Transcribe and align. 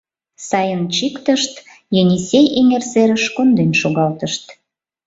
Сайын 0.47 0.83
чиктышт, 0.95 1.53
Енисей 1.99 2.45
эҥер 2.59 2.83
серыш 2.91 3.25
конден 3.35 3.71
шогалтышт. 3.81 4.43